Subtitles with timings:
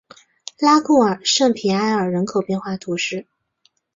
[0.57, 3.27] 拉库尔圣皮埃尔人口变化图示